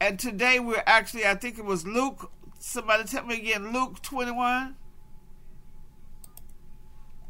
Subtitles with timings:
[0.00, 2.30] and today we're actually, I think it was Luke.
[2.58, 4.76] Somebody tell me again, Luke 21.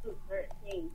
[0.04, 0.90] Luke 13.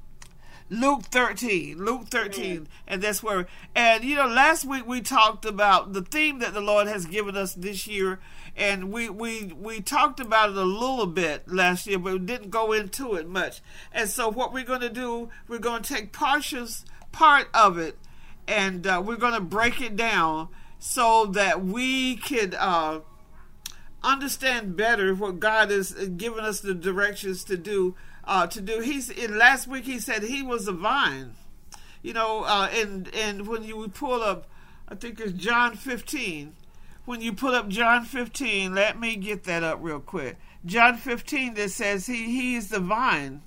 [0.67, 5.93] Luke 13, Luke 13, and that's where, and you know, last week we talked about
[5.93, 8.19] the theme that the Lord has given us this year,
[8.55, 12.49] and we we we talked about it a little bit last year, but we didn't
[12.49, 13.61] go into it much.
[13.91, 17.99] And so, what we're going to do, we're going to take partials part of it,
[18.47, 20.49] and uh, we're going to break it down
[20.79, 22.99] so that we could uh,
[24.03, 28.79] understand better what God is giving us the directions to do uh, to do.
[28.81, 29.85] He's in last week.
[29.85, 31.33] He said he was a vine.
[32.01, 34.47] You know, uh, and and when you pull up,
[34.87, 36.55] I think it's John 15.
[37.05, 40.37] When you pull up John 15, let me get that up real quick.
[40.65, 43.41] John 15 that says he he is the vine.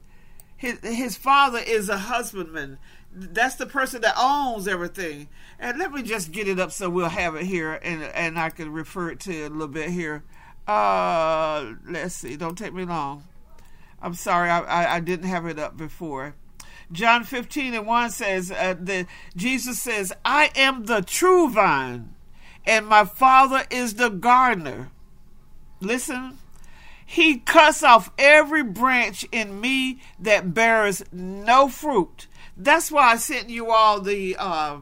[0.57, 2.79] His his father is a husbandman.
[3.21, 5.29] That's the person that owns everything.
[5.59, 8.51] And let me just get it up so we'll have it here and and I
[8.51, 10.23] can refer it to it a little bit here.
[10.67, 12.37] Uh, let's see.
[12.37, 13.25] Don't take me long.
[14.01, 16.35] I'm sorry, I, I, I, didn't have it up before.
[16.93, 22.15] John 15 and 1 says, uh, the, Jesus says, I am the true vine,
[22.65, 24.91] and my Father is the gardener.
[25.81, 26.39] Listen,
[27.05, 32.28] he cuts off every branch in me that bears no fruit.
[32.59, 34.81] That's why I sent you all the uh,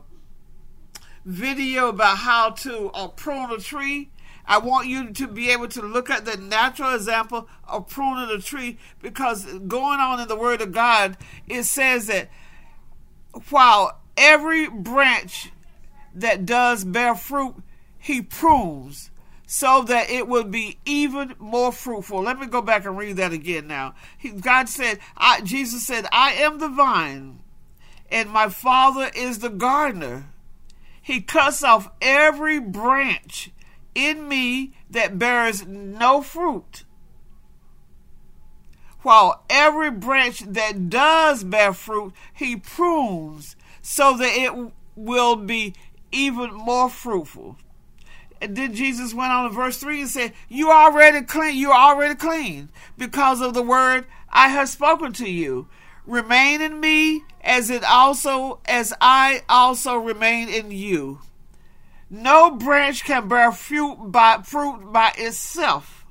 [1.25, 4.11] video about how to uh, prune a tree
[4.47, 8.41] I want you to be able to look at the natural example of pruning a
[8.41, 11.17] tree because going on in the Word of God,
[11.49, 12.29] it says that
[13.51, 15.51] while every branch
[16.15, 17.57] that does bear fruit,
[17.99, 19.11] He prunes
[19.49, 22.23] so that it will be even more fruitful.
[22.23, 23.95] Let me go back and read that again now.
[24.17, 27.41] He, God said, I, Jesus said, I am the vine,
[28.11, 30.31] and my Father is the gardener.
[31.03, 33.51] He cuts off every branch
[33.95, 36.84] in me that bears no fruit.
[39.03, 45.75] While every branch that does bear fruit, he prunes so that it will be
[46.11, 47.56] even more fruitful.
[48.41, 51.71] And then Jesus went on to verse 3 and said, You are already clean, you
[51.71, 52.69] are already clean
[52.99, 55.69] because of the word I have spoken to you.
[56.06, 61.21] Remain in me as it also as I also remain in you.
[62.09, 66.06] No branch can bear fruit by, fruit by itself.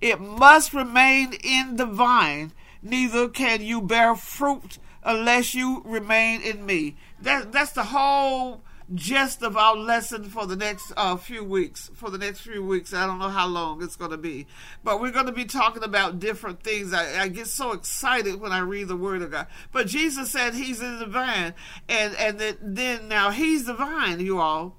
[0.00, 2.52] It must remain in the vine.
[2.82, 6.96] Neither can you bear fruit unless you remain in me.
[7.20, 8.62] That, that's the whole
[8.94, 11.90] gist of our lesson for the next uh, few weeks.
[11.94, 14.46] For the next few weeks, I don't know how long it's going to be,
[14.84, 16.92] but we're going to be talking about different things.
[16.92, 19.46] I, I, get so excited when I read the Word of God.
[19.72, 21.54] But Jesus said He's in the vine,
[21.88, 24.76] and and then, then now He's the vine, you all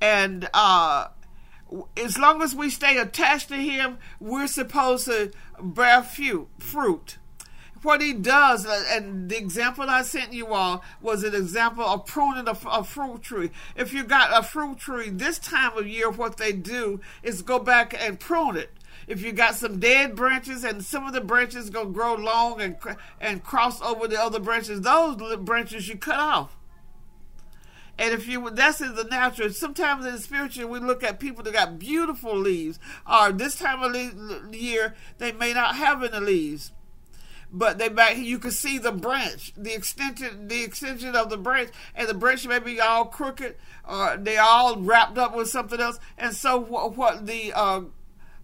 [0.00, 1.08] and uh,
[1.96, 5.30] as long as we stay attached to him, we're supposed to
[5.60, 7.18] bear fruit.
[7.82, 12.04] What he does, uh, and the example I sent you all was an example of
[12.04, 13.50] pruning a, a fruit tree.
[13.74, 17.58] If you got a fruit tree this time of year, what they do is go
[17.58, 18.70] back and prune it
[19.10, 22.76] if you got some dead branches and some of the branches gonna grow long and
[23.20, 26.56] and cross over the other branches, those branches you cut off.
[27.98, 29.50] And if you that's in the natural.
[29.50, 32.78] Sometimes in the spiritual, we look at people that got beautiful leaves.
[33.04, 36.70] Or this time of the year, they may not have any leaves,
[37.52, 41.70] but they back you can see the branch, the extension, the extension of the branch,
[41.94, 43.56] and the branch may be all crooked,
[43.88, 45.98] or they all wrapped up with something else.
[46.16, 47.82] And so what, what the uh,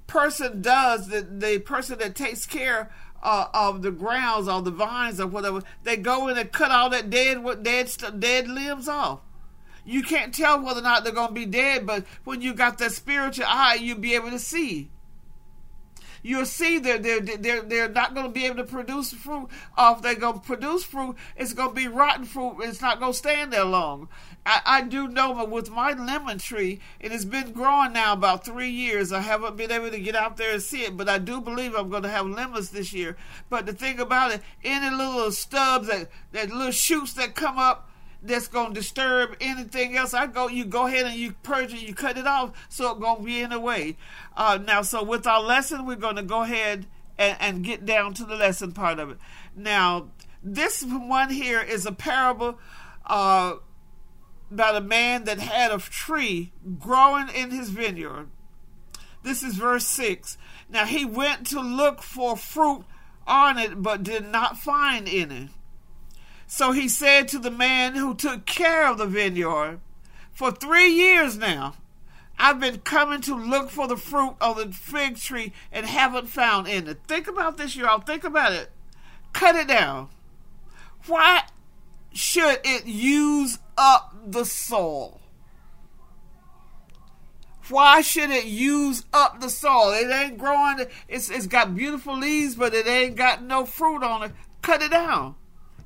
[0.07, 2.91] person does, the the person that takes care
[3.23, 6.91] uh, of the grounds or the vines or whatever, they go in and cut all
[6.91, 9.21] that dead dead dead limbs off
[9.87, 12.79] you can't tell whether or not they're going to be dead, but when you got
[12.79, 14.91] that spiritual eye, you'll be able to see.
[16.27, 19.49] You'll see that they're, they're, they're not going to be able to produce fruit.
[19.79, 22.57] Or if they're going to produce fruit, it's going to be rotten fruit.
[22.63, 24.09] It's not going to stand there long.
[24.45, 28.45] I, I do know but with my lemon tree, it has been growing now about
[28.45, 29.13] three years.
[29.13, 31.77] I haven't been able to get out there and see it, but I do believe
[31.77, 33.17] I'm going to have lemons this year.
[33.49, 37.86] But the thing about it, any little stubs, that, that little shoots that come up,
[38.27, 41.95] that's gonna disturb anything else, I go you go ahead and you purge it, you
[41.95, 43.97] cut it off, so it's gonna be in the way.
[44.37, 46.87] Uh, now, so with our lesson, we're gonna go ahead
[47.19, 49.19] and, and get down to the lesson part of it.
[49.55, 50.09] Now,
[50.43, 52.59] this one here is a parable
[53.07, 53.55] uh,
[54.51, 58.29] about a man that had a tree growing in his vineyard.
[59.23, 60.39] This is verse six.
[60.69, 62.85] Now he went to look for fruit
[63.27, 65.51] on it, but did not find any.
[66.47, 69.81] So he said to the man who took care of the vineyard,
[70.33, 71.75] For three years now,
[72.39, 76.69] I've been coming to look for the fruit of the fig tree and haven't found
[76.69, 76.95] any.
[77.07, 78.01] Think about this, y'all.
[78.01, 78.71] Think about it.
[79.33, 80.09] Cut it down.
[81.07, 81.45] Why
[82.13, 85.21] should it use up the soil?
[87.69, 89.93] Why should it use up the soil?
[89.93, 90.87] It ain't growing.
[91.09, 94.33] It's it's got beautiful leaves, but it ain't got no fruit on it.
[94.63, 95.35] Cut it down.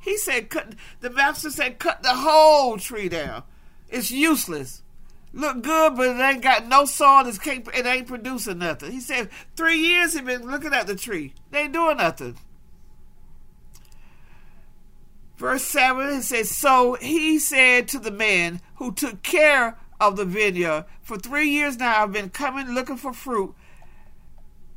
[0.01, 0.75] He said, cut.
[1.01, 3.43] The master said, cut the whole tree down.
[3.89, 4.83] It's useless.
[5.33, 7.27] Look good, but it ain't got no soil.
[7.27, 8.91] It's can't, it ain't producing nothing.
[8.91, 11.35] He said, three years he been looking at the tree.
[11.51, 12.37] They ain't doing nothing.
[15.37, 20.25] Verse 7, it says, So he said to the man who took care of the
[20.25, 23.55] vineyard, For three years now I've been coming looking for fruit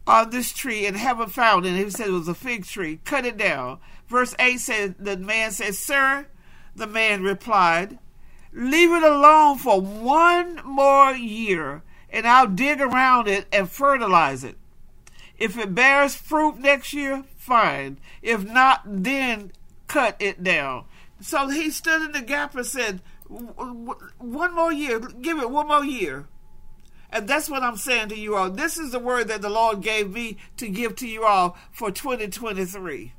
[0.06, 1.76] on this tree and haven't found it.
[1.76, 3.00] He said it was a fig tree.
[3.04, 3.80] Cut it down.
[4.14, 6.28] Verse 8 said, The man said, Sir,
[6.76, 7.98] the man replied,
[8.54, 11.82] Leave it alone for one more year,
[12.12, 14.56] and I'll dig around it and fertilize it.
[15.40, 17.98] If it bears fruit next year, fine.
[18.22, 19.52] If not, then
[19.88, 20.86] cut it down.
[21.20, 25.84] So he stood in the gap and said, One more year, give it one more
[25.84, 26.28] year.
[27.10, 28.52] And that's what I'm saying to you all.
[28.52, 31.90] This is the word that the Lord gave me to give to you all for
[31.90, 33.14] 2023.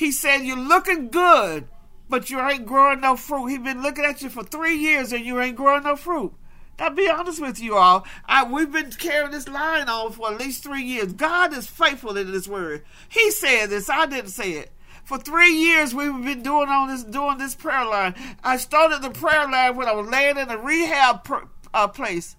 [0.00, 1.68] He said, You're looking good,
[2.08, 3.48] but you ain't growing no fruit.
[3.48, 6.32] He been looking at you for three years and you ain't growing no fruit.
[6.78, 8.06] I'll be honest with you all.
[8.24, 11.12] I, we've been carrying this line on for at least three years.
[11.12, 12.82] God is faithful in His word.
[13.10, 13.90] He said this.
[13.90, 14.72] I didn't say it.
[15.04, 18.14] For three years we've been doing on this doing this prayer line.
[18.42, 21.44] I started the prayer line when I was laying in a rehab pr-
[21.74, 22.36] uh, place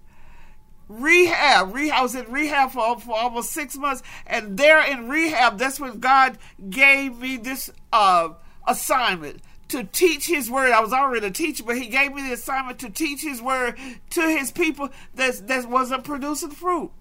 [0.99, 1.73] rehab.
[1.73, 1.99] Rehab.
[1.99, 5.99] I was in rehab for, for almost six months, and there in rehab, that's when
[5.99, 6.37] God
[6.69, 8.29] gave me this uh,
[8.67, 10.71] assignment to teach His word.
[10.71, 13.77] I was already a teacher, but He gave me the assignment to teach His word
[14.11, 16.91] to His people that that wasn't producing fruit.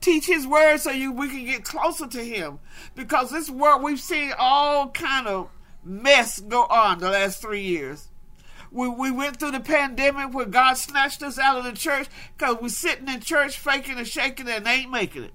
[0.00, 2.58] Teach His word so you we can get closer to Him,
[2.94, 5.50] because this world we've seen all kind of
[5.84, 8.08] mess go on the last three years.
[8.74, 12.56] We, we went through the pandemic where God snatched us out of the church because
[12.60, 15.34] we're sitting in church faking and shaking and ain't making it.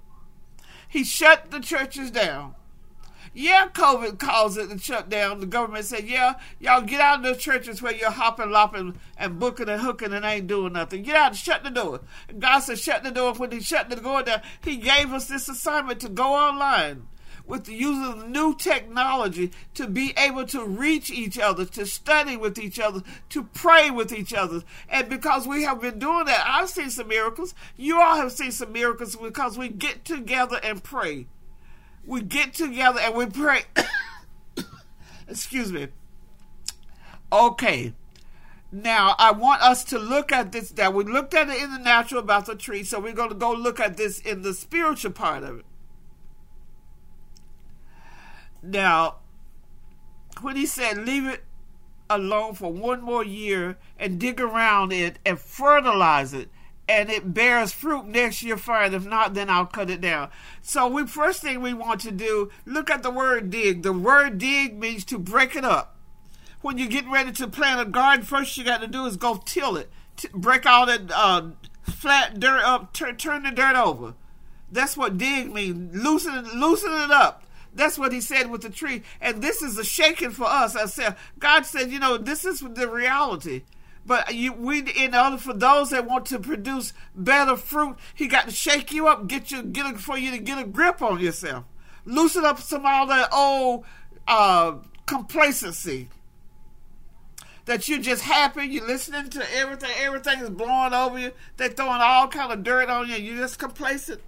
[0.90, 2.56] He shut the churches down.
[3.34, 5.40] Yeah, COVID caused it to shut down.
[5.40, 9.40] The government said, yeah, y'all get out of the churches where you're hopping, lopping, and
[9.40, 11.04] booking and hooking and ain't doing nothing.
[11.04, 12.02] Get out and shut the door.
[12.38, 13.34] God said, shut the door.
[13.36, 17.08] When he shut the door down, he gave us this assignment to go online
[17.50, 22.38] with the use of new technology to be able to reach each other, to study
[22.38, 24.62] with each other, to pray with each other.
[24.88, 27.56] And because we have been doing that, I've seen some miracles.
[27.76, 31.26] You all have seen some miracles because we get together and pray.
[32.06, 33.64] We get together and we pray.
[35.28, 35.88] Excuse me.
[37.32, 37.94] Okay.
[38.72, 40.76] Now, I want us to look at this.
[40.78, 43.36] Now, we looked at it in the natural about the tree, so we're going to
[43.36, 45.66] go look at this in the spiritual part of it.
[48.62, 49.18] Now,
[50.42, 51.44] when he said, leave it
[52.10, 56.50] alone for one more year and dig around it and fertilize it,
[56.88, 58.94] and it bears fruit next year fine.
[58.94, 60.30] If not, then I'll cut it down.
[60.62, 63.84] So we first thing we want to do, look at the word dig.
[63.84, 65.98] The word dig means to break it up.
[66.62, 69.42] When you're getting ready to plant a garden, first you got to do is go
[69.46, 69.90] till it.
[70.18, 71.52] T- break all that uh,
[71.84, 74.16] flat dirt up, t- turn the dirt over.
[74.72, 75.96] That's what dig means.
[75.96, 77.44] Loosen, loosen it up.
[77.74, 79.04] That's what he said with the tree.
[79.22, 80.76] And this is a shaking for us.
[80.76, 83.64] I said, God said, you know, this is the reality.
[84.06, 88.46] But you, we, in order for those that want to produce better fruit, he got
[88.46, 91.20] to shake you up, get you, get a, for you to get a grip on
[91.20, 91.66] yourself,
[92.06, 93.86] loosen up some of all that old
[94.28, 96.10] uh, complacency.
[97.66, 101.32] That you're just happy, you're listening to everything, everything is blowing over you.
[101.58, 103.16] They're throwing all kind of dirt on you.
[103.18, 104.22] You're just complacent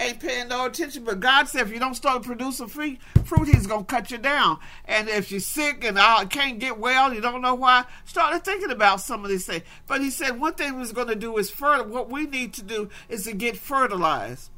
[0.00, 1.04] ain't paying no attention.
[1.04, 4.58] But God said if you don't start producing fruit, fruit He's gonna cut you down.
[4.86, 5.98] And if you're sick and
[6.30, 9.62] can't get well, you don't know why, start thinking about some of these things.
[9.86, 11.86] But He said one thing He's gonna do is fertile.
[11.86, 14.50] What we need to do is to get fertilized.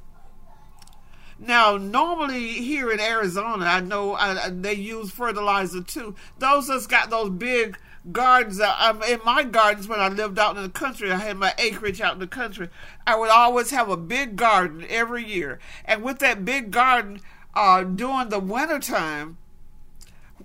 [1.39, 6.15] Now, normally here in Arizona, I know I, they use fertilizer too.
[6.39, 7.77] Those that's got those big
[8.11, 8.61] gardens.
[8.61, 12.01] Um, in my gardens, when I lived out in the country, I had my acreage
[12.01, 12.69] out in the country.
[13.07, 17.21] I would always have a big garden every year, and with that big garden,
[17.55, 19.37] uh, during the wintertime,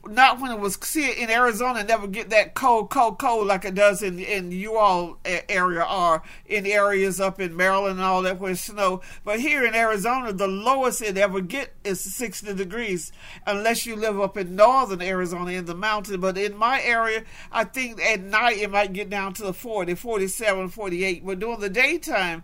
[0.08, 3.76] not when it was see in Arizona, never get that cold, cold, cold like it
[3.76, 8.40] does in in you all area or in areas up in Maryland and all that
[8.40, 9.02] where it's snow.
[9.24, 13.12] But here in Arizona, the lowest it ever get is 60 degrees,
[13.46, 16.18] unless you live up in northern Arizona in the mountains.
[16.18, 19.96] But in my area, I think at night it might get down to the 40,
[19.96, 21.26] 47, 48.
[21.26, 22.44] But during the daytime,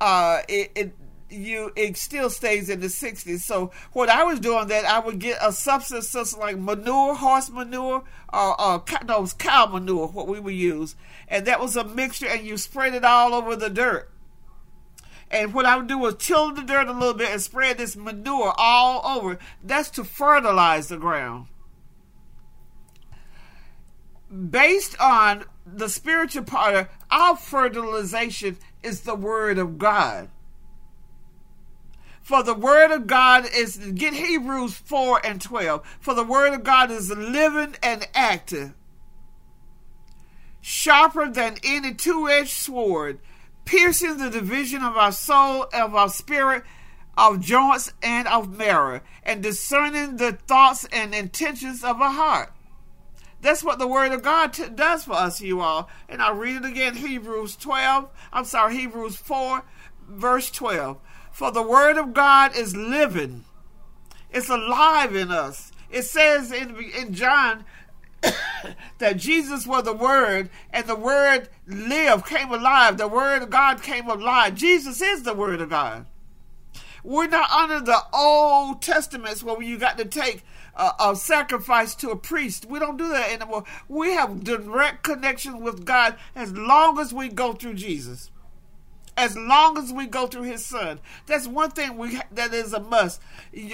[0.00, 0.94] uh, it, it
[1.32, 3.40] you it still stays in the 60s.
[3.40, 7.50] So what I was doing that I would get a substance such like manure, horse
[7.50, 10.94] manure, uh, uh, or, or no, it cow manure, what we would use,
[11.28, 14.10] and that was a mixture, and you spread it all over the dirt.
[15.30, 17.96] And what I would do was till the dirt a little bit and spread this
[17.96, 19.38] manure all over.
[19.64, 21.46] That's to fertilize the ground.
[24.50, 30.28] Based on the spiritual part our fertilization is the word of God.
[32.22, 35.82] For the word of God is, get Hebrews 4 and 12.
[36.00, 38.74] For the word of God is living and active,
[40.60, 43.18] sharper than any two edged sword,
[43.64, 46.62] piercing the division of our soul, of our spirit,
[47.18, 52.52] of joints, and of marrow, and discerning the thoughts and intentions of our heart.
[53.40, 55.90] That's what the Word of God t- does for us, you all.
[56.08, 59.64] And I'll read it again Hebrews 12, I'm sorry, Hebrews 4,
[60.08, 60.98] verse 12.
[61.32, 63.44] For the word of God is living,
[64.30, 65.72] it's alive in us.
[65.90, 67.64] It says in, in John
[68.98, 72.96] that Jesus was the Word, and the Word lived, came alive.
[72.96, 74.54] The Word of God came alive.
[74.54, 76.06] Jesus is the Word of God.
[77.04, 82.10] We're not under the Old Testaments where you got to take a, a, sacrifice to
[82.10, 82.64] a priest.
[82.64, 83.64] We don't do that anymore.
[83.88, 88.30] We have direct connection with God as long as we go through Jesus
[89.16, 91.00] as long as we go through his son.
[91.26, 93.20] That's one thing we that is a must.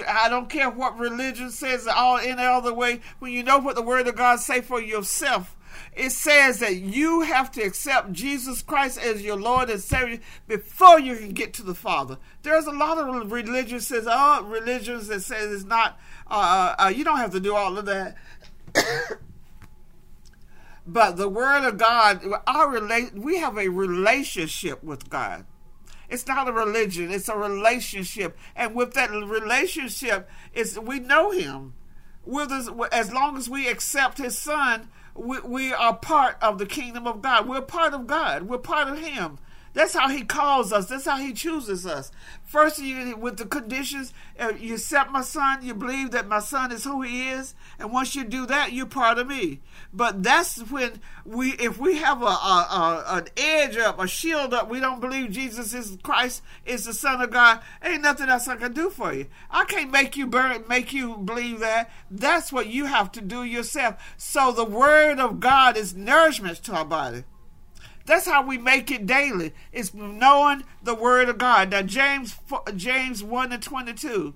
[0.07, 3.01] I don't care what religion says all any other way.
[3.19, 5.55] When you know what the word of god say for yourself
[5.95, 10.99] it says that you have to accept jesus christ as your lord and savior before
[10.99, 12.17] you can get to the father.
[12.41, 17.03] There's a lot of religions says oh religions that says it's not uh, uh, you
[17.03, 18.15] don't have to do all of that
[20.91, 25.45] But the Word of God, our rela- we have a relationship with God.
[26.09, 31.75] It's not a religion; it's a relationship, and with that relationship, is we know Him.
[32.25, 36.65] With us, as long as we accept His Son, we, we are part of the
[36.65, 37.47] kingdom of God.
[37.47, 38.43] We're part of God.
[38.43, 39.37] We're part of Him.
[39.73, 40.87] That's how he calls us.
[40.87, 42.11] That's how he chooses us.
[42.43, 45.63] First, you, with the conditions, uh, you accept my son.
[45.63, 48.87] You believe that my son is who he is, and once you do that, you're
[48.87, 49.59] part of me.
[49.93, 54.53] But that's when we, if we have a, a, a an edge up, a shield
[54.53, 57.59] up, we don't believe Jesus is Christ is the Son of God.
[57.83, 59.27] Ain't nothing else I can do for you.
[59.51, 61.91] I can't make you burn, make you believe that.
[62.09, 63.95] That's what you have to do yourself.
[64.17, 67.23] So the Word of God is nourishment to our body.
[68.09, 69.53] That's how we make it daily.
[69.71, 71.69] It's knowing the word of God.
[71.69, 72.35] Now James
[72.75, 74.33] James 1 and 22.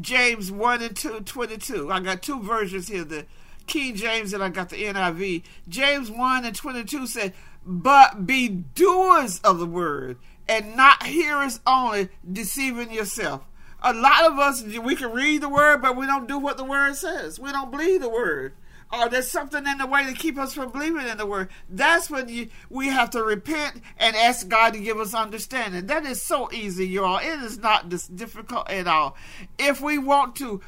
[0.00, 1.92] James 1 and 2, 22.
[1.92, 3.26] I got two versions here, the
[3.68, 5.44] King James and I got the NIV.
[5.68, 7.32] James 1 and 22 said,
[7.64, 10.18] But be doers of the word
[10.48, 13.44] and not hearers only, deceiving yourself.
[13.84, 16.64] A lot of us, we can read the word, but we don't do what the
[16.64, 17.38] word says.
[17.38, 18.54] We don't believe the word
[18.92, 21.48] or there's something in the way to keep us from believing in the word.
[21.68, 25.86] That's when you, we have to repent and ask God to give us understanding.
[25.86, 27.18] That is so easy, y'all.
[27.18, 29.16] It is not this difficult at all.
[29.58, 30.60] If we want to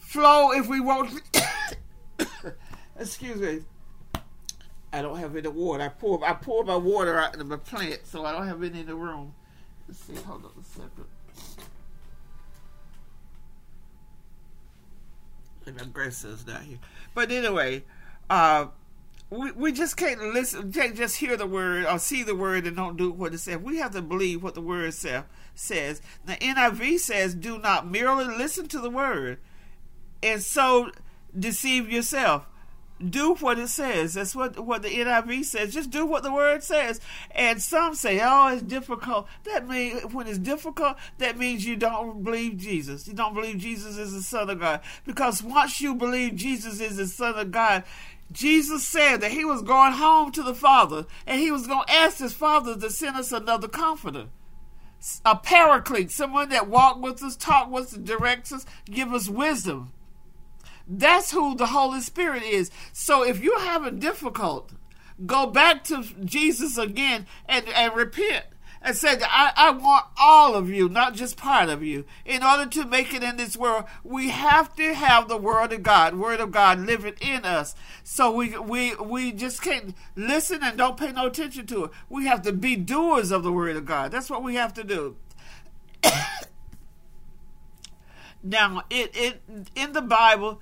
[0.00, 1.20] flow, if we want,
[2.98, 3.60] excuse me.
[4.92, 5.82] I don't have any water.
[5.82, 8.78] I pour I pour my water out of my plant, so I don't have any
[8.78, 9.34] in the room.
[9.88, 10.14] Let's see.
[10.14, 11.06] Hold on a second.
[15.66, 16.78] And my grandson's not here.
[17.14, 17.84] But anyway,
[18.28, 18.66] uh,
[19.30, 22.96] we, we just can't listen, just hear the word or see the word and don't
[22.96, 23.58] do what it says.
[23.58, 25.22] We have to believe what the word say,
[25.54, 26.02] says.
[26.24, 29.38] The NIV says, do not merely listen to the word
[30.22, 30.90] and so
[31.38, 32.46] deceive yourself
[33.00, 34.14] do what it says.
[34.14, 35.74] That's what what the NIV says.
[35.74, 37.00] Just do what the word says.
[37.30, 42.22] And some say, "Oh, it's difficult." That means when it's difficult, that means you don't
[42.22, 43.06] believe Jesus.
[43.08, 44.80] You don't believe Jesus is the Son of God.
[45.04, 47.84] Because once you believe Jesus is the Son of God,
[48.32, 51.92] Jesus said that he was going home to the Father, and he was going to
[51.92, 54.26] ask his Father to send us another Comforter
[55.24, 59.92] a paraclete, someone that walk with us, talk with us, directs us, give us wisdom.
[60.86, 62.70] That's who the Holy Spirit is.
[62.92, 64.70] So if you're having difficult,
[65.24, 68.46] go back to Jesus again and, and repent.
[68.84, 72.04] and said, I, I want all of you, not just part of you.
[72.26, 75.82] In order to make it in this world, we have to have the Word of
[75.82, 77.74] God, Word of God living in us.
[78.02, 81.90] So we we we just can't listen and don't pay no attention to it.
[82.10, 84.12] We have to be doers of the Word of God.
[84.12, 85.16] That's what we have to do.
[88.42, 89.42] now, it, it
[89.74, 90.60] in the Bible,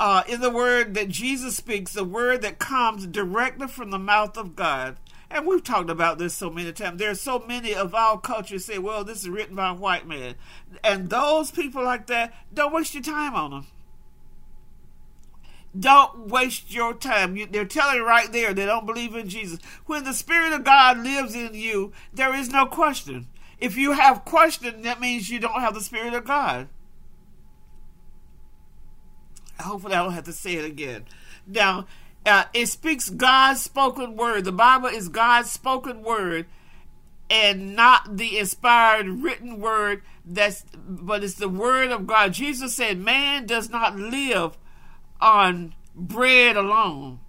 [0.00, 4.38] uh, in the word that Jesus speaks, the word that comes directly from the mouth
[4.38, 4.96] of God.
[5.30, 6.98] And we've talked about this so many times.
[6.98, 10.08] There are so many of our culture say, well, this is written by a white
[10.08, 10.36] man.
[10.82, 13.66] And those people like that, don't waste your time on them.
[15.78, 17.36] Don't waste your time.
[17.36, 19.60] You, they're telling right there they don't believe in Jesus.
[19.84, 23.28] When the Spirit of God lives in you, there is no question.
[23.60, 26.68] If you have question, that means you don't have the Spirit of God.
[29.60, 31.04] Hopefully, I don't have to say it again.
[31.46, 31.86] Now,
[32.26, 34.44] uh, it speaks God's spoken word.
[34.44, 36.46] The Bible is God's spoken word,
[37.28, 40.02] and not the inspired written word.
[40.24, 42.32] That's but it's the word of God.
[42.32, 44.58] Jesus said, "Man does not live
[45.20, 47.20] on bread alone."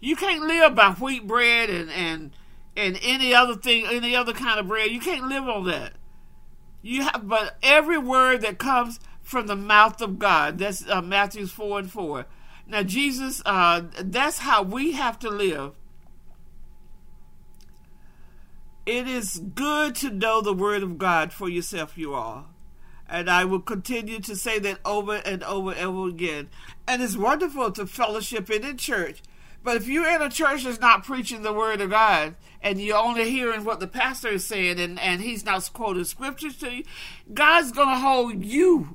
[0.00, 2.30] You can't live by wheat bread and and
[2.76, 4.90] and any other thing, any other kind of bread.
[4.90, 5.94] You can't live on that.
[6.82, 10.58] You have, but every word that comes from the mouth of God.
[10.58, 12.26] That's uh, Matthew four and four.
[12.64, 15.72] Now, Jesus, uh, that's how we have to live.
[18.86, 22.46] It is good to know the Word of God for yourself, you all.
[23.08, 26.48] And I will continue to say that over and over and over again.
[26.86, 29.22] And it's wonderful to fellowship in a church.
[29.64, 32.96] But if you're in a church that's not preaching the Word of God, and you're
[32.96, 36.84] only hearing what the pastor is saying, and, and he's not quoting scriptures to you,
[37.34, 38.94] God's going to hold you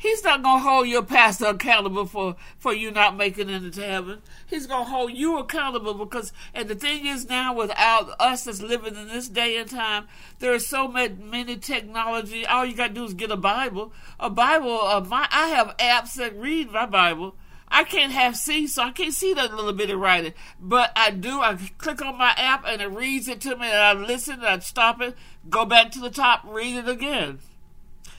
[0.00, 3.84] He's not going to hold your pastor accountable for, for you not making it into
[3.84, 4.22] heaven.
[4.46, 8.62] He's going to hold you accountable because, and the thing is now, without us that's
[8.62, 10.06] living in this day and time,
[10.38, 12.46] there is so many, technology.
[12.46, 13.92] All you got to do is get a Bible.
[14.20, 17.34] A Bible, uh, my, I have apps that read my Bible.
[17.66, 20.32] I can't have see, so I can't see that little bit of writing.
[20.60, 21.40] But I do.
[21.40, 24.46] I click on my app and it reads it to me, and I listen, and
[24.46, 25.16] I stop it,
[25.50, 27.40] go back to the top, read it again.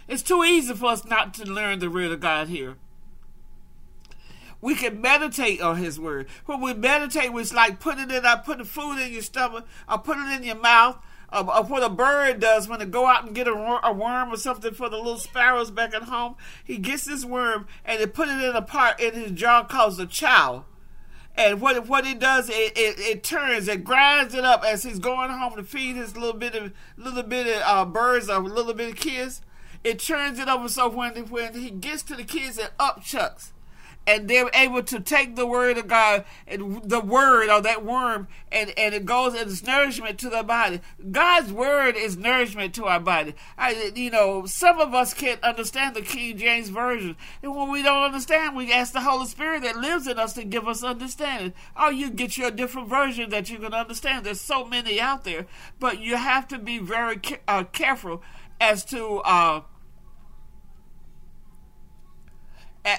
[0.10, 2.78] It's too easy for us not to learn the word of God here.
[4.60, 6.28] We can meditate on His word.
[6.48, 9.98] When we meditate, it's like putting it, I put the food in your stomach, I
[9.98, 10.98] put it in your mouth,
[11.30, 14.34] of, of what a bird does when they go out and get a, a, worm
[14.34, 16.36] or something for the little sparrows back at home.
[16.64, 20.00] He gets this worm and they put it in a part in his jaw called
[20.00, 20.66] a chow.
[21.36, 24.98] And what what it does, it, it, it, turns, it grinds it up as he's
[24.98, 28.74] going home to feed his little bit of little bit of uh, birds or little
[28.74, 29.42] bit of kids
[29.84, 33.52] it turns it over so when when he gets to the kids it upchucks
[34.10, 38.28] and they're able to take the word of God and the word or that worm
[38.52, 40.82] and, and it goes as nourishment to the body.
[41.12, 43.36] God's word is nourishment to our body.
[43.56, 47.18] I, you know, some of us can't understand the King James Version.
[47.44, 50.44] And when we don't understand, we ask the Holy Spirit that lives in us to
[50.44, 51.54] give us understanding.
[51.80, 54.26] Or you get your different version that you can understand.
[54.26, 55.46] There's so many out there.
[55.80, 58.24] But you have to be very uh, careful
[58.60, 59.62] as to uh,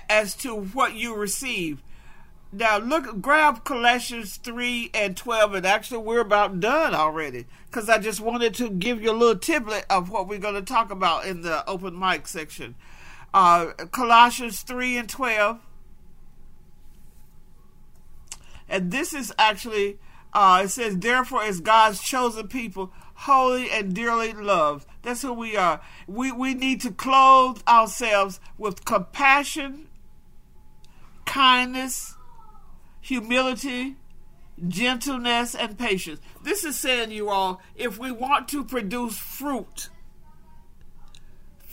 [0.09, 1.83] as to what you receive.
[2.53, 7.47] Now look, grab Colossians three and twelve, and actually we're about done already.
[7.67, 10.63] Because I just wanted to give you a little tidbit of what we're going to
[10.63, 12.75] talk about in the open mic section.
[13.33, 15.61] Uh, Colossians three and twelve,
[18.69, 19.99] and this is actually
[20.33, 24.87] uh, it says, therefore, as God's chosen people, holy and dearly loved.
[25.03, 25.81] That's who we are.
[26.07, 29.89] We, we need to clothe ourselves with compassion,
[31.25, 32.17] kindness,
[33.01, 33.97] humility,
[34.69, 36.21] gentleness, and patience.
[36.43, 39.89] This is saying, you all, if we want to produce fruit,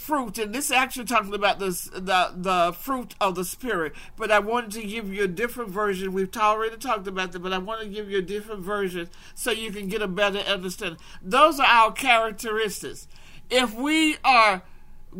[0.07, 3.91] fruit, and this is actually talking about this, the the fruit of the spirit.
[4.15, 6.13] But I wanted to give you a different version.
[6.13, 9.51] We've already talked about that, but I want to give you a different version so
[9.51, 10.97] you can get a better understanding.
[11.21, 13.09] Those are our characteristics.
[13.49, 14.63] If we are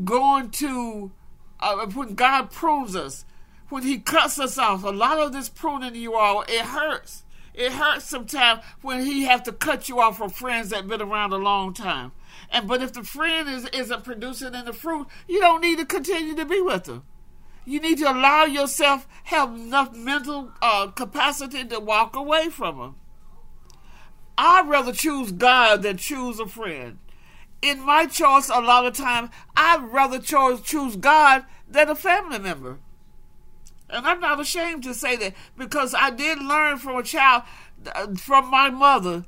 [0.06, 1.12] going to,
[1.60, 3.26] uh, when God prunes us,
[3.68, 7.24] when He cuts us off, a lot of this pruning you all, it hurts.
[7.54, 11.02] It hurts sometimes when He has to cut you off from friends that have been
[11.02, 12.14] around a long time.
[12.52, 15.86] And but if the friend is isn't producing in the fruit, you don't need to
[15.86, 17.04] continue to be with them.
[17.66, 22.96] You need to allow yourself have enough mental uh, capacity to walk away from them.
[24.38, 27.00] I'd rather choose God than choose a friend.
[27.62, 32.40] In my choice, a lot of times, I'd rather choose choose God than a family
[32.40, 32.80] member.
[33.90, 37.44] And I'm not ashamed to say that because I did learn from a child,
[37.96, 39.26] uh, from my mother,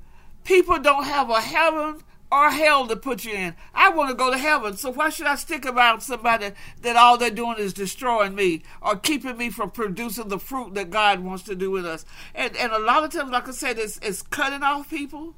[0.49, 3.55] People don't have a heaven or hell to put you in.
[3.73, 7.17] I want to go to heaven, so why should I stick around somebody that all
[7.17, 11.43] they're doing is destroying me or keeping me from producing the fruit that God wants
[11.43, 12.05] to do with us?
[12.35, 15.33] And and a lot of times, like I said, it's, it's cutting off people,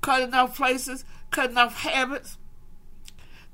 [0.00, 2.38] cutting off places, cutting off habits.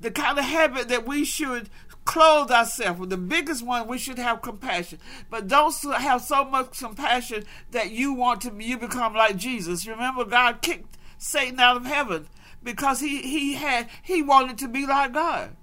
[0.01, 1.69] The kind of habit that we should
[2.05, 3.09] clothe ourselves with.
[3.09, 4.97] The biggest one, we should have compassion.
[5.29, 9.85] But don't have so much compassion that you want to you become like Jesus.
[9.85, 12.27] Remember, God kicked Satan out of heaven
[12.63, 15.55] because he, he had he wanted to be like God.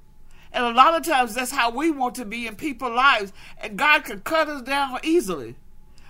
[0.52, 3.32] And a lot of times that's how we want to be in people's lives.
[3.58, 5.56] And God can cut us down easily.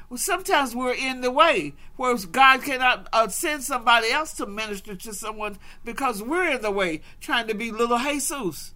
[0.09, 4.94] Well, sometimes we're in the way, whereas God cannot uh, send somebody else to minister
[4.94, 8.72] to someone because we're in the way, trying to be little Jesus.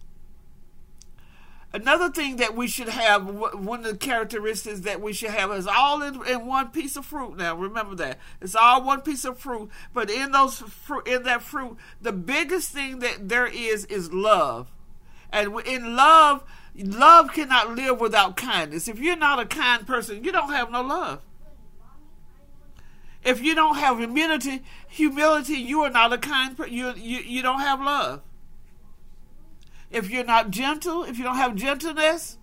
[1.73, 5.67] Another thing that we should have, one of the characteristics that we should have is
[5.67, 7.37] all in, in one piece of fruit.
[7.37, 11.41] Now, remember that it's all one piece of fruit, but in those fruit, in that
[11.41, 14.67] fruit, the biggest thing that there is is love,
[15.31, 16.43] and in love,
[16.75, 18.89] love cannot live without kindness.
[18.89, 21.21] If you're not a kind person, you don't have no love.
[23.23, 26.73] If you don't have humility, humility, you are not a kind person.
[26.73, 28.21] You, you you don't have love
[29.91, 32.37] if you're not gentle, if you don't have gentleness,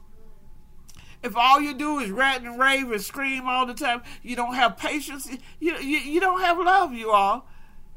[1.22, 4.54] if all you do is rant and rave and scream all the time, you don't
[4.54, 7.48] have patience, you, you, you don't have love, you all.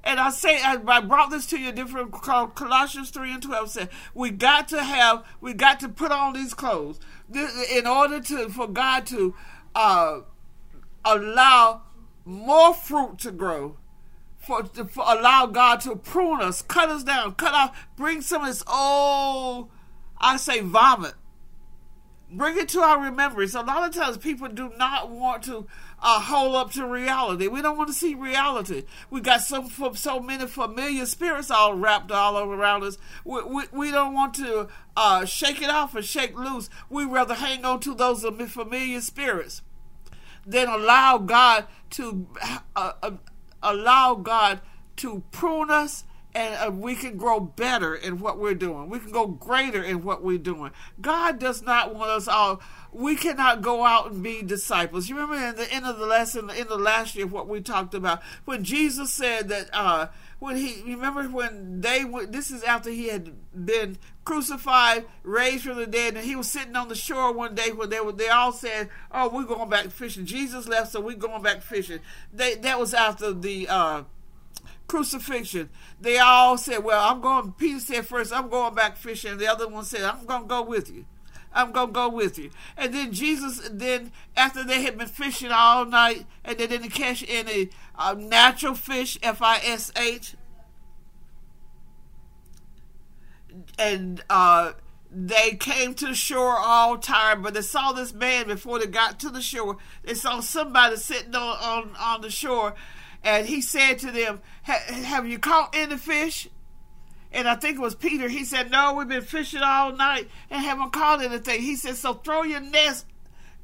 [0.03, 3.89] And I say, I, brought this to you different, called Colossians 3 and 12 said,
[4.15, 6.99] we got to have, we got to put on these clothes
[7.31, 9.35] in order to, for God to
[9.75, 10.21] uh,
[11.05, 11.83] allow
[12.25, 13.77] more fruit to grow
[14.41, 18.47] for, for allow God to prune us, cut us down, cut off, bring some of
[18.47, 19.69] this old,
[20.19, 21.13] I say vomit.
[22.33, 23.55] Bring it to our remembrance.
[23.55, 25.67] A lot of times people do not want to
[26.01, 27.47] uh, hold up to reality.
[27.47, 28.85] We don't want to see reality.
[29.09, 32.97] We got some so many familiar spirits all wrapped all around us.
[33.25, 36.69] We, we, we don't want to uh, shake it off and shake loose.
[36.89, 39.61] We rather hang on to those familiar spirits
[40.45, 42.27] than allow God to
[42.75, 43.11] uh, uh
[43.63, 44.61] allow God
[44.97, 48.89] to prune us and uh, we can grow better in what we're doing.
[48.89, 50.71] We can go greater in what we're doing.
[51.01, 52.61] God does not want us all.
[52.93, 55.09] We cannot go out and be disciples.
[55.09, 57.93] You remember in the end of the lesson, in the last year, what we talked
[57.93, 59.69] about when Jesus said that.
[59.73, 60.07] Uh,
[60.41, 65.77] when he remember when they went this is after he had been crucified, raised from
[65.77, 68.27] the dead, and he was sitting on the shore one day when they were they
[68.27, 71.99] all said, "Oh, we're going back fishing." Jesus left, so we're going back fishing.
[72.33, 73.67] They that was after the.
[73.69, 74.03] Uh,
[74.87, 75.69] crucifixion,
[76.01, 79.37] they all said, Well, I'm going, Peter said first, I'm going back fishing.
[79.37, 81.05] The other one said, I'm going to go with you.
[81.53, 82.49] I'm to go with you.
[82.77, 87.25] And then Jesus, then after they had been fishing all night and they didn't catch
[87.27, 90.35] any uh, natural fish, F I S H,
[93.77, 94.73] and uh,
[95.11, 99.19] they came to the shore all tired, but they saw this man before they got
[99.19, 99.77] to the shore.
[100.03, 102.75] They saw somebody sitting on, on, on the shore
[103.23, 106.47] and he said to them, Have you caught any fish?
[107.33, 108.27] And I think it was Peter.
[108.27, 111.61] He said, No, we've been fishing all night and haven't caught anything.
[111.61, 112.61] He said, So throw your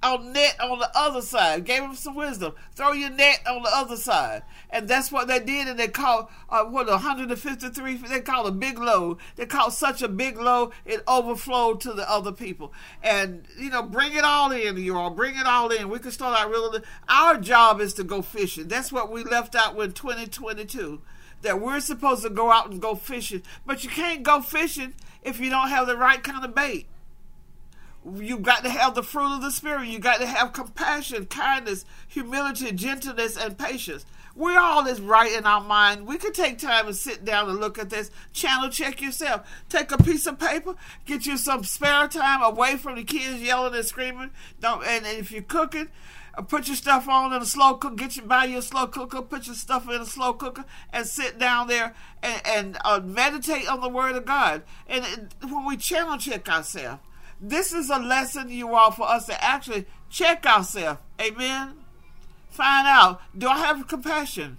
[0.04, 1.66] on net on the other side.
[1.66, 2.54] Gave him some wisdom.
[2.76, 4.44] Throw your net on the other side.
[4.70, 5.68] And that's what they did.
[5.68, 9.18] And they caught, uh, what, 153, they caught a big load.
[9.36, 12.74] They caught such a big load, it overflowed to the other people.
[13.02, 15.10] And, you know, bring it all in, you all.
[15.10, 15.90] Bring it all in.
[15.90, 16.82] We can start out really.
[17.10, 18.68] Our job is to go fishing.
[18.68, 21.02] That's what we left out with 2022.
[21.48, 23.42] That we're supposed to go out and go fishing.
[23.66, 26.88] But you can't go fishing if you don't have the right kind of bait.
[28.16, 29.88] You got to have the fruit of the Spirit.
[29.88, 34.06] You got to have compassion, kindness, humility, gentleness, and patience.
[34.36, 36.06] We're all this right in our mind.
[36.06, 38.12] We could take time and sit down and look at this.
[38.34, 39.50] Channel check yourself.
[39.70, 40.76] Take a piece of paper.
[41.06, 44.32] Get you some spare time away from the kids yelling and screaming.
[44.60, 44.86] Don't.
[44.86, 45.88] And, and if you're cooking,
[46.43, 49.21] put your stuff on in a slow cooker, Get you buy you a slow cooker.
[49.21, 53.67] Put your stuff in a slow cooker and sit down there and, and uh, meditate
[53.67, 54.63] on the Word of God.
[54.88, 57.02] And when we channel check ourselves
[57.39, 61.00] this is a lesson, you all, for us to actually check ourselves.
[61.21, 61.73] Amen.
[62.50, 64.58] Find out do I have compassion?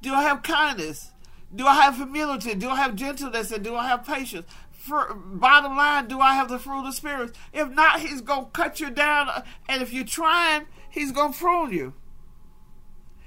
[0.00, 1.10] Do I have kindness?
[1.54, 2.54] Do I have humility?
[2.54, 3.52] Do I have gentleness?
[3.52, 4.46] And do I have patience?
[4.72, 7.36] For, bottom line, do I have the fruit of the Spirit?
[7.52, 9.44] If not, He's going to cut you down.
[9.68, 11.94] And if you're trying, He's going to prune you.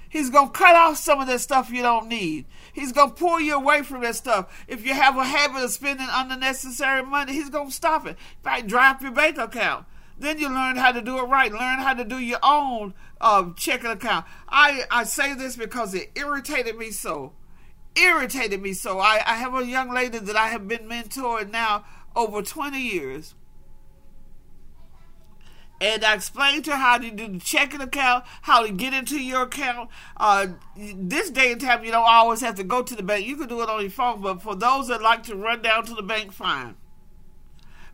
[0.08, 2.46] He's going to cut off some of that stuff you don't need.
[2.72, 4.64] He's going to pull you away from that stuff.
[4.68, 8.16] If you have a habit of spending unnecessary money, he's going to stop it.
[8.44, 9.84] Might dry up your bank account.
[10.16, 11.50] Then you learn how to do it right.
[11.50, 14.26] Learn how to do your own uh, checking account.
[14.48, 17.32] I, I say this because it irritated me so.
[17.96, 19.00] irritated me so.
[19.00, 23.34] I, I have a young lady that I have been mentoring now over 20 years.
[25.80, 29.22] And I explained to her how to do the checking account, how to get into
[29.22, 29.90] your account.
[30.16, 33.26] Uh, this day and time, you don't always have to go to the bank.
[33.26, 35.84] You can do it on your phone, but for those that like to run down
[35.86, 36.76] to the bank, fine.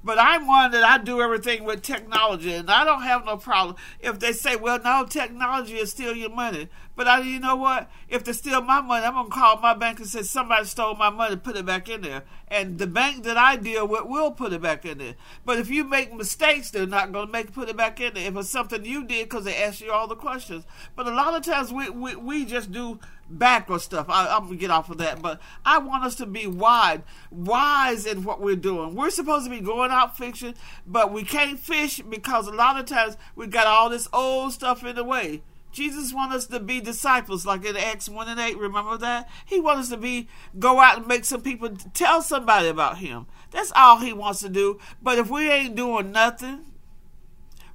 [0.04, 3.76] But I'm one that I do everything with technology, and I don't have no problem
[4.00, 7.90] if they say, "Well, no, technology is steal your money." But I, you know what?
[8.09, 11.09] If they steal my money, I'm gonna call my bank and say somebody stole my
[11.09, 14.52] money, put it back in there, and the bank that I deal with will put
[14.52, 15.14] it back in there.
[15.44, 18.28] But if you make mistakes, they're not gonna make put it back in there.
[18.28, 20.64] If it's something you did, because they ask you all the questions.
[20.94, 23.00] But a lot of times we we, we just do
[23.31, 24.07] backward stuff.
[24.11, 28.05] I, am gonna get off of that, but I want us to be wide, wise
[28.05, 28.94] in what we're doing.
[28.94, 30.55] We're supposed to be going out fishing,
[30.87, 34.85] but we can't fish because a lot of times we got all this old stuff
[34.85, 35.42] in the way.
[35.72, 38.58] Jesus wants us to be disciples, like in Acts 1 and 8.
[38.58, 39.28] Remember that?
[39.46, 43.26] He wants us to be go out and make some people tell somebody about him.
[43.50, 44.78] That's all he wants to do.
[45.02, 46.66] But if we ain't doing nothing,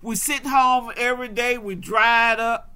[0.01, 2.73] we sit home every day, we dried up,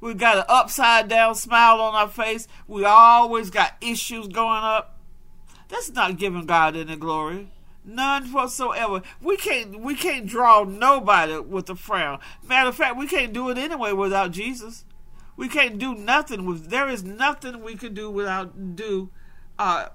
[0.00, 2.46] we got an upside down smile on our face.
[2.68, 4.98] We always got issues going up.
[5.68, 7.50] That's not giving God any glory.
[7.88, 9.00] None whatsoever.
[9.22, 12.20] We can't we can't draw nobody with a frown.
[12.46, 14.84] Matter of fact, we can't do it anyway without Jesus.
[15.36, 19.10] We can't do nothing with there is nothing we can do without do
[19.58, 19.88] uh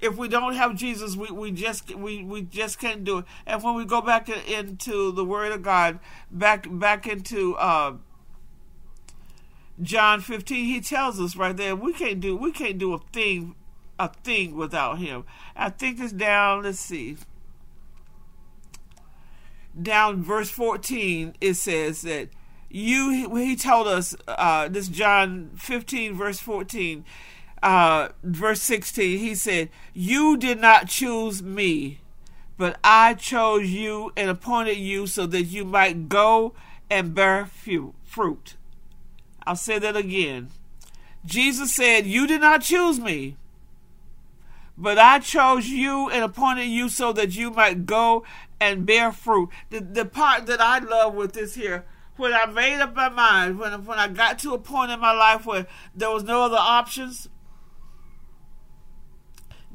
[0.00, 3.24] if we don't have Jesus, we, we just we, we just can't do it.
[3.46, 5.98] And when we go back into the Word of God,
[6.30, 7.94] back back into uh,
[9.82, 13.54] John 15, he tells us right there we can't do we can't do a thing
[13.98, 15.24] a thing without him.
[15.54, 17.16] I think it's down, let's see.
[19.80, 22.30] Down verse 14 it says that
[22.70, 27.04] you he told us uh this John 15 verse 14
[27.62, 32.00] uh verse 16 he said you did not choose me
[32.56, 36.54] but I chose you and appointed you so that you might go
[36.88, 38.56] and bear fruit
[39.46, 40.48] I'll say that again.
[41.24, 43.36] Jesus said, You did not choose me,
[44.78, 48.24] but I chose you and appointed you so that you might go
[48.60, 49.50] and bear fruit.
[49.70, 51.86] The, the part that I love with this here,
[52.16, 55.12] when I made up my mind, when, when I got to a point in my
[55.12, 57.28] life where there was no other options,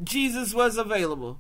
[0.04, 1.40] Jesus was available.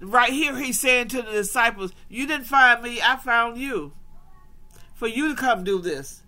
[0.00, 3.92] Right here, he's saying to the disciples, You didn't find me, I found you.
[4.94, 6.22] For you to come do this.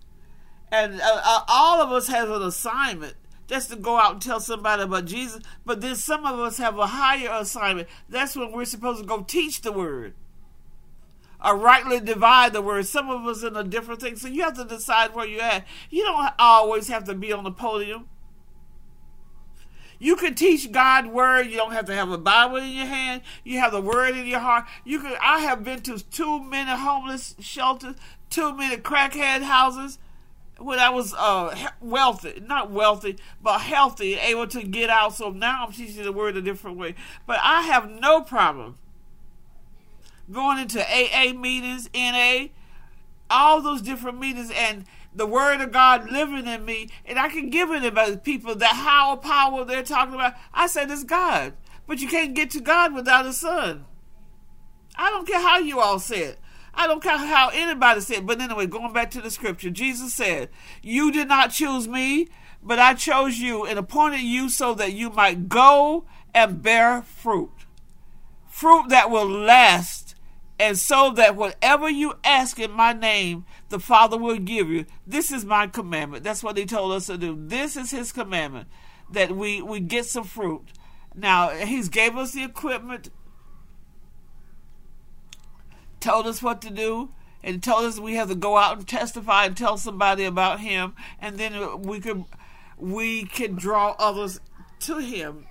[0.71, 3.15] And uh, uh, all of us have an assignment
[3.47, 5.41] just to go out and tell somebody about Jesus.
[5.65, 7.87] But then some of us have a higher assignment.
[8.09, 10.13] That's when we're supposed to go teach the word
[11.43, 12.87] or rightly divide the word.
[12.87, 14.15] Some of us in a different thing.
[14.15, 15.65] So you have to decide where you're at.
[15.89, 18.09] You don't always have to be on the podium.
[19.97, 21.47] You can teach God word.
[21.47, 23.21] You don't have to have a Bible in your hand.
[23.43, 24.65] You have the word in your heart.
[24.83, 25.15] You can.
[25.21, 27.95] I have been to too many homeless shelters,
[28.29, 29.97] too many crackhead houses
[30.59, 35.15] when I was uh, wealthy, not wealthy, but healthy, able to get out.
[35.15, 36.95] So now I'm teaching the word a different way.
[37.25, 38.77] But I have no problem
[40.31, 42.47] going into AA meetings, NA,
[43.29, 47.49] all those different meetings, and the word of God living in me, and I can
[47.49, 50.33] give it to people that higher power they're talking about.
[50.53, 51.53] I said it's God,
[51.87, 53.85] but you can't get to God without a son.
[54.97, 56.39] I don't care how you all say it.
[56.75, 60.49] I don't care how anybody said, but anyway, going back to the scripture, Jesus said,
[60.81, 62.27] You did not choose me,
[62.61, 67.51] but I chose you and appointed you so that you might go and bear fruit.
[68.47, 70.15] Fruit that will last,
[70.59, 74.85] and so that whatever you ask in my name, the Father will give you.
[75.05, 76.23] This is my commandment.
[76.23, 77.37] That's what he told us to do.
[77.37, 78.67] This is his commandment
[79.11, 80.65] that we, we get some fruit.
[81.13, 83.09] Now, he's gave us the equipment
[86.05, 87.09] told us what to do
[87.43, 90.93] and told us we have to go out and testify and tell somebody about him.
[91.19, 92.25] And then we could
[92.77, 94.39] we could draw others
[94.81, 95.47] to him.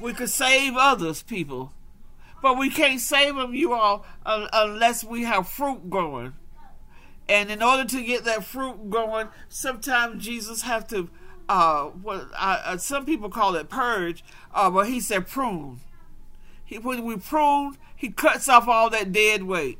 [0.00, 1.72] We could save others people.
[2.42, 6.32] But we can't save them you all unless we have fruit growing.
[7.28, 11.08] And in order to get that fruit growing sometimes jesus have to
[11.48, 15.80] uh, what uh, some people call it purge uh, but he said prune
[16.70, 19.78] he, when we prune he cuts off all that dead weight,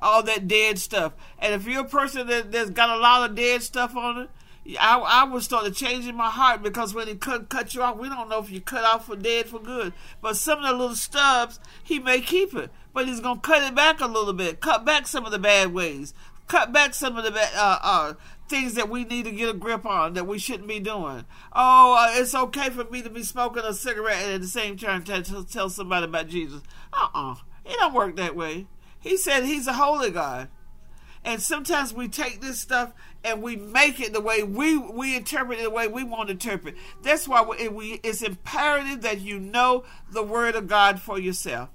[0.00, 1.12] all that dead stuff.
[1.38, 4.30] And if you're a person that, that's got a lot of dead stuff on it,
[4.80, 8.08] I, I would start in my heart because when he cut, cut you off, we
[8.08, 9.92] don't know if you cut off for dead for good.
[10.20, 12.70] But some of the little stubs, he may keep it.
[12.92, 15.38] But he's going to cut it back a little bit, cut back some of the
[15.38, 16.12] bad ways,
[16.48, 18.14] cut back some of the uh, uh,
[18.48, 21.24] things that we need to get a grip on that we shouldn't be doing.
[21.52, 24.76] Oh, uh, it's okay for me to be smoking a cigarette and at the same
[24.76, 26.62] time t- t- tell somebody about Jesus.
[26.92, 28.66] Uh uh It don't work that way.
[29.00, 30.48] He said he's a holy God.
[31.24, 32.92] And sometimes we take this stuff
[33.24, 36.32] and we make it the way we we interpret it the way we want to
[36.32, 36.76] interpret.
[37.02, 41.70] That's why we, we, it's imperative that you know the word of God for yourself.